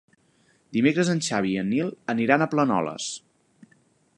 Dimecres 0.77 1.11
en 1.13 1.21
Xavi 1.27 1.51
i 1.57 1.59
en 1.63 1.69
Nil 1.73 1.91
aniran 2.15 2.45
a 2.45 2.49
Planoles. 2.55 3.11